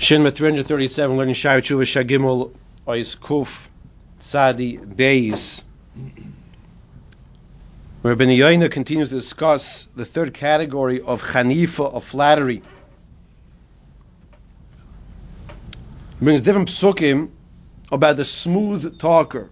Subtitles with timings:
[0.00, 2.54] Shinma 337, learning Shai Tshuva Shagimul
[2.88, 3.68] Ois Kuf
[4.18, 5.60] Tzadi Beis.
[8.02, 12.62] Ben Yoina continues to discuss the third category of Chanifa, of flattery.
[16.18, 17.28] Brings different psukim
[17.92, 19.50] about the smooth talker.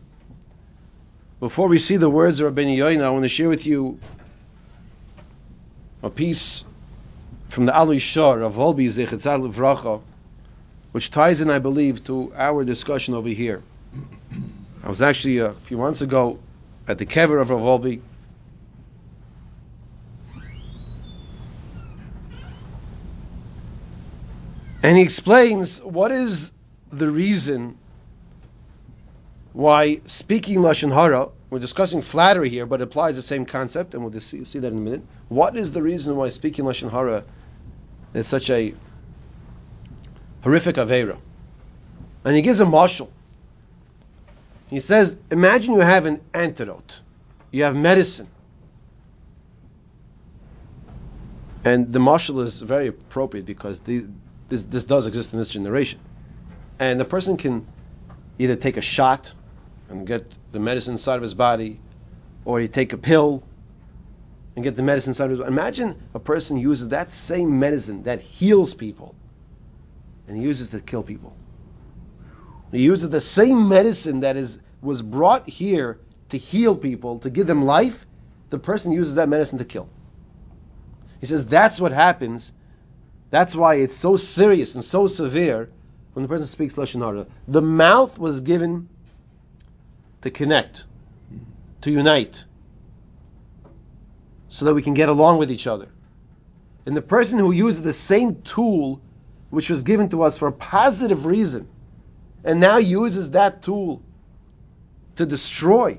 [1.40, 4.00] Before we see the words of Rabbi Yoina, I want to share with you
[6.02, 6.64] a piece
[7.50, 10.00] from the Alei Shur of Volbi Zechetzad Vracha,
[10.92, 13.62] which ties in, I believe, to our discussion over here.
[14.82, 16.38] I was actually uh, a few months ago
[16.86, 18.00] at the kever of Rav Volbi.
[24.82, 26.52] And he explains what is
[26.90, 27.76] the reason
[29.52, 31.28] why speaking lashon hara.
[31.50, 34.68] We're discussing flattery here, but it applies the same concept, and we'll see, see that
[34.68, 35.02] in a minute.
[35.28, 37.24] What is the reason why speaking lashon hara
[38.14, 38.74] is such a
[40.42, 41.16] horrific avera?
[42.24, 43.08] And he gives a mashal.
[44.68, 47.00] He says, imagine you have an antidote,
[47.50, 48.28] you have medicine.
[51.64, 54.04] And the mashal is very appropriate because the,
[54.48, 56.00] this, this does exist in this generation.
[56.78, 57.66] And the person can
[58.38, 59.32] either take a shot
[59.88, 61.80] and get the medicine inside of his body,
[62.44, 63.42] or he take a pill
[64.54, 65.50] and get the medicine inside of his body.
[65.50, 69.14] Imagine a person uses that same medicine that heals people,
[70.28, 71.34] and he uses it to kill people.
[72.70, 75.98] He uses the same medicine that is was brought here
[76.28, 78.06] to heal people, to give them life.
[78.50, 79.88] The person uses that medicine to kill.
[81.20, 82.52] He says that's what happens.
[83.30, 85.70] That's why it's so serious and so severe
[86.12, 87.26] when the person speaks lashon hara.
[87.48, 88.88] The mouth was given
[90.22, 90.84] to connect,
[91.82, 92.44] to unite,
[94.48, 95.88] so that we can get along with each other.
[96.86, 99.00] And the person who uses the same tool
[99.50, 101.68] which was given to us for a positive reason,
[102.44, 104.02] and now uses that tool
[105.16, 105.98] to destroy.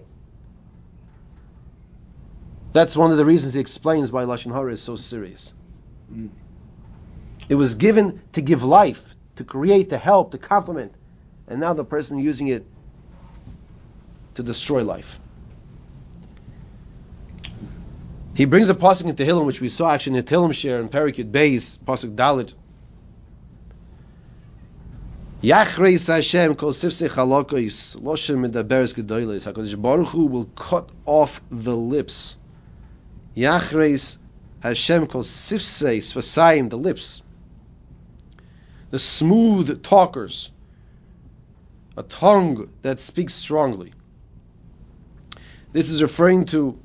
[2.72, 5.54] That's one of the reasons he explains why Lashon Hara is so serious.
[6.12, 6.30] Mm.
[7.50, 10.94] It was given to give life, to create, to help, to complement,
[11.48, 12.66] and now the person using it
[14.36, 15.20] to destroy life.
[18.36, 20.88] He brings a pasuk into Tehillim, which we saw actually in the Tehillim share in
[20.88, 22.54] Perikut Beis, pasuk Dalet.
[25.42, 29.50] Yachreis Hashem kol sifsei chalokos lashon medaberes gedoyles.
[29.50, 32.36] Hakadosh Baruch Hu will cut off the lips.
[33.38, 34.18] Yachreis
[34.60, 37.22] Hashem kol sifsei sfasayim the lips.
[38.90, 40.52] The smooth talkers,
[41.96, 43.94] a tongue that speaks strongly.
[45.72, 46.78] This is referring to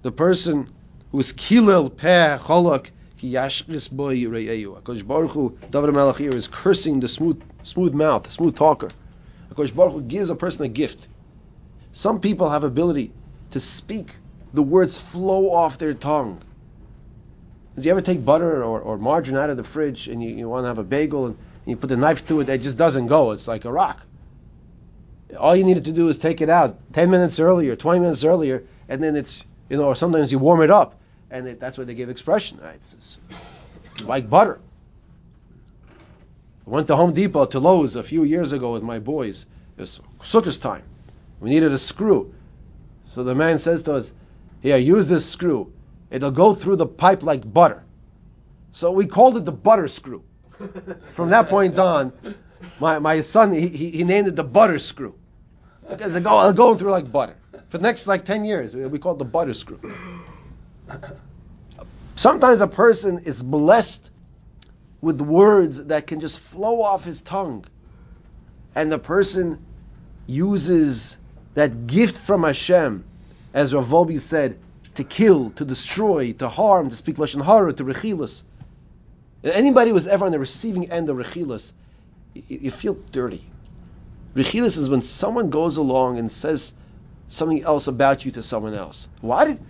[0.00, 0.70] the person
[1.12, 2.86] who is kilel peh cholak
[3.18, 4.80] ki yashkis boy re'eyu.
[4.80, 8.90] Hakadosh Baruch Hu, David Melech here is cursing the smooth, smooth mouth, smooth talker.
[9.50, 11.08] Hakadosh Baruch Hu gives a person a gift.
[11.92, 13.12] Some people have ability
[13.50, 14.08] to speak.
[14.54, 16.40] The words flow off their tongue.
[17.74, 20.48] Did you ever take butter or, or margarine out of the fridge and you, you
[20.48, 23.08] want to have a bagel and you put the knife to it, it just doesn't
[23.08, 23.32] go.
[23.32, 24.06] It's like a rock.
[25.38, 28.62] All you needed to do is take it out 10 minutes earlier, 20 minutes earlier,
[28.88, 30.98] and then it's, you know, or sometimes you warm it up,
[31.30, 32.60] and it, that's where they give expression.
[32.74, 33.18] It's, it's
[34.02, 34.60] like butter.
[36.66, 39.46] I went to Home Depot to Lowe's a few years ago with my boys.
[39.76, 40.82] It was Sukkot time.
[41.38, 42.34] We needed a screw.
[43.06, 44.12] So the man says to us,
[44.62, 45.72] Here, use this screw.
[46.10, 47.84] It'll go through the pipe like butter.
[48.72, 50.24] So we called it the butter screw.
[51.12, 52.12] From that point on,
[52.80, 55.14] my, my son, he, he, named it the butter screw.
[55.88, 57.36] Because it go, going through like butter.
[57.68, 59.80] For the next like 10 years, we call it the butter screw.
[62.16, 64.10] Sometimes a person is blessed
[65.00, 67.64] with words that can just flow off his tongue.
[68.74, 69.64] And the person
[70.26, 71.16] uses
[71.54, 73.04] that gift from Hashem,
[73.54, 74.58] as Rav Volbi said,
[74.96, 78.42] to kill, to destroy, to harm, to speak Lashon Hara, to Rechilas.
[79.44, 81.72] Anybody who was ever on the receiving end of Rechilas,
[82.34, 83.44] you, you feel dirty.
[84.34, 86.74] Rechilas is when someone goes along and says
[87.28, 89.08] something else about you to someone else.
[89.20, 89.60] Why did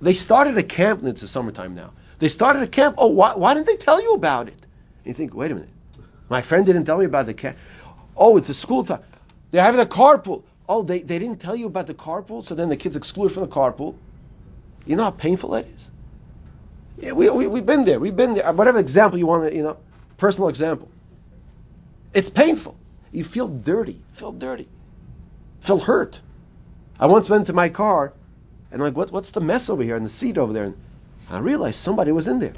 [0.00, 1.04] they started a camp?
[1.04, 1.92] It's the summertime now.
[2.18, 2.96] They started a camp.
[2.98, 4.66] Oh, why, why didn't they tell you about it?
[5.04, 5.70] You think, wait a minute,
[6.28, 7.56] my friend didn't tell me about the camp.
[8.16, 9.02] Oh, it's a school time.
[9.50, 10.42] They're having a carpool.
[10.68, 13.42] Oh, they, they didn't tell you about the carpool, so then the kids excluded from
[13.42, 13.96] the carpool.
[14.84, 15.90] You know how painful that is.
[16.98, 18.00] Yeah, we, we, we've been there.
[18.00, 18.52] We've been there.
[18.52, 19.76] Whatever example you want to, you know,
[20.16, 20.88] personal example.
[22.14, 22.76] It's painful.
[23.12, 24.00] You feel dirty.
[24.14, 24.68] Feel dirty.
[25.60, 26.20] Feel hurt.
[26.98, 28.14] I once went to my car
[28.70, 30.64] and I'm like, what, what's the mess over here in the seat over there?
[30.64, 30.76] And
[31.30, 32.54] I realized somebody was in there.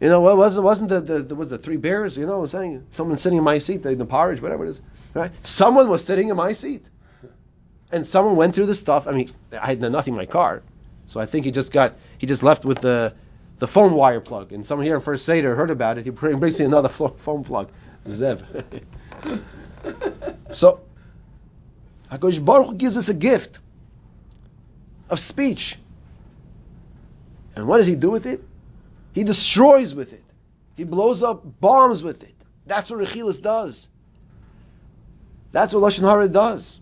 [0.00, 2.16] You know, what wasn't wasn't the, the, the was the three bears?
[2.16, 4.70] You know, what I'm saying someone sitting in my seat, the, the porridge, whatever it
[4.70, 4.80] is.
[5.14, 5.30] Right?
[5.44, 6.88] Someone was sitting in my seat,
[7.92, 9.06] and someone went through the stuff.
[9.06, 10.62] I mean, I had nothing in my car,
[11.06, 13.14] so I think he just got he just left with the
[13.58, 14.52] the phone wire plug.
[14.52, 16.04] And someone here in First Seder heard about it.
[16.04, 17.70] He brings me another phone plug,
[18.08, 18.42] Zev.
[20.50, 20.80] so,
[22.10, 23.60] Hakadosh Baruch gives us a gift
[25.08, 25.76] of speech.
[27.56, 28.42] And what does he do with it?
[29.12, 30.24] He destroys with it.
[30.76, 32.34] He blows up bombs with it.
[32.66, 33.88] That's what Rechilas does.
[35.52, 36.80] That's what Lashon Hara does.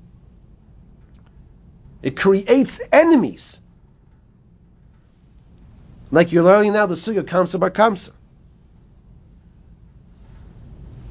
[2.03, 3.59] It creates enemies.
[6.11, 8.13] Like you're learning now the Sugya Kamsa Bar Kamsa.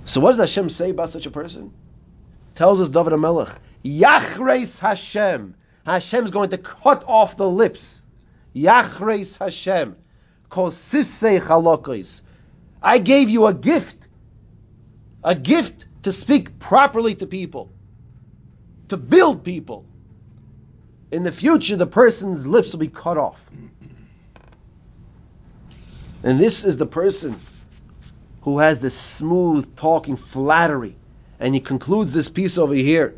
[0.06, 1.72] So what does Hashem say about such a person?
[2.56, 3.56] Tells us David HaMelech,
[3.86, 5.54] Yachreis Hashem.
[5.86, 7.99] Hashem is going to cut off the lips.
[8.56, 9.96] Yachreis Hashem.
[10.50, 12.22] Kosisei chalokos.
[12.82, 13.98] I gave you a gift.
[15.24, 17.72] A gift to speak properly to people.
[18.90, 19.86] To build people.
[21.12, 23.44] In the future, the person's lips will be cut off.
[26.24, 27.36] And this is the person
[28.42, 30.96] who has this smooth talking flattery.
[31.40, 33.16] And he concludes this piece over here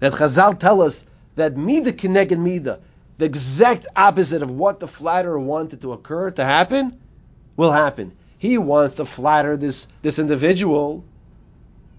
[0.00, 1.04] that Chazal tell us
[1.36, 2.80] that Mida Kineged Mida,
[3.20, 6.98] the exact opposite of what the flatterer wanted to occur, to happen,
[7.54, 8.16] will happen.
[8.38, 11.04] He wants to flatter this, this individual,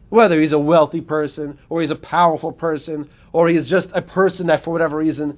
[0.10, 4.48] whether he's a wealthy person, or he's a powerful person, or he's just a person
[4.48, 5.38] that for whatever reason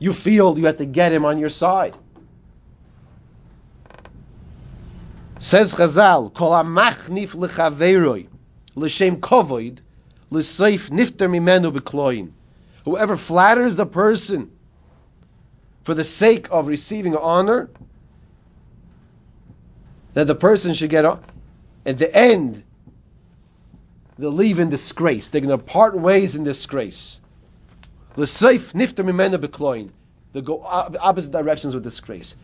[0.00, 1.94] you feel you have to get him on your side.
[5.38, 6.32] Says Chazal.
[12.84, 14.50] Whoever flatters the person
[15.84, 17.70] for the sake of receiving honor,
[20.14, 21.22] that the person should get on.
[21.86, 22.62] at the end,
[24.18, 25.28] they'll leave in disgrace.
[25.28, 27.20] They're going to part ways in disgrace.
[28.16, 29.90] L'seif nifter mimenu bekloin.
[30.32, 32.36] They go opposite directions with disgrace.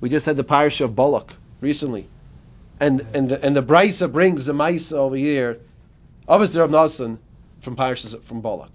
[0.00, 2.08] We just had the parsha of Balak recently
[2.80, 5.60] and and the, and the Brisa brings the Maisa over here,
[6.28, 6.94] obviously Rav
[7.60, 8.72] from Parshas from Balak.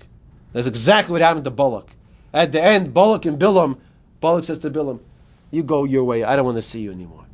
[0.54, 1.88] That's exactly what happened to Balak.
[2.34, 3.78] At the end, Balak and Bilam,
[4.22, 5.00] Balak says to Bilam,
[5.52, 6.24] "You go your way.
[6.24, 7.26] I don't want to see you anymore."